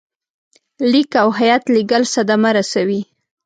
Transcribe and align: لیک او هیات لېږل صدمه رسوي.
لیک 0.91 1.11
او 1.21 1.29
هیات 1.39 1.63
لېږل 1.73 2.03
صدمه 2.13 2.49
رسوي. 2.57 3.01